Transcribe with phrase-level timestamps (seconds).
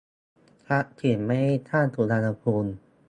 [0.67, 2.71] ทักษิณไม่ได้สร้างสุวรรณภูมิ